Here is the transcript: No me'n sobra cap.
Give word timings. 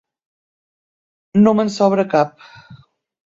No 1.43 1.53
me'n 1.59 1.69
sobra 1.75 2.07
cap. 2.15 2.49